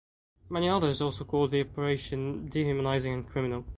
[0.49, 3.65] Many others also called the operation dehumanizing and criminal.